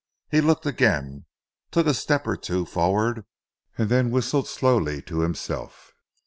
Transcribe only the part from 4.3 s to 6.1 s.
slowly to himself.